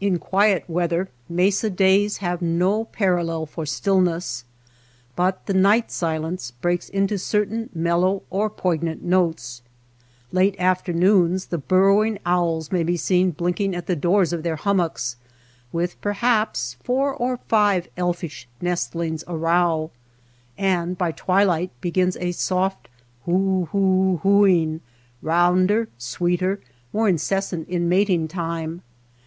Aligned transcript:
In 0.00 0.18
quiet 0.18 0.64
weather 0.70 1.10
mesa 1.28 1.68
days 1.68 2.16
have 2.24 2.40
no 2.40 2.84
parallel 2.86 3.44
for 3.44 3.66
stillness, 3.66 4.46
but 5.14 5.44
the 5.44 5.52
night 5.52 5.92
silence 5.92 6.50
breaks 6.50 6.88
into 6.88 7.18
certain 7.18 7.68
mellow 7.74 8.22
or 8.30 8.48
poignant 8.48 9.02
notes. 9.04 9.60
Late 10.32 10.56
afternoons 10.58 11.48
the 11.48 11.58
burrowing 11.58 12.18
owls 12.24 12.72
may 12.72 12.82
be 12.82 12.96
seen 12.96 13.32
blinking 13.32 13.74
at 13.76 13.84
the 13.86 13.94
doors 13.94 14.32
of 14.32 14.44
their 14.44 14.56
hummocks 14.56 15.16
with 15.72 16.00
perhaps 16.00 16.78
four 16.82 17.12
or 17.12 17.36
five 17.46 17.86
elf 17.98 18.24
ish 18.24 18.48
nestlings 18.62 19.24
arow, 19.28 19.90
and 20.56 20.96
by 20.96 21.12
twilight 21.12 21.70
begin 21.82 22.12
a 22.18 22.32
soft 22.32 22.88
whoo 23.26 23.68
oo 23.74 24.46
ing, 24.46 24.80
rounder, 25.20 25.90
sweeter, 25.98 26.60
more 26.94 27.10
in 27.10 27.18
cessant 27.18 27.68
in 27.68 27.90
mating 27.90 28.26
time. 28.26 28.80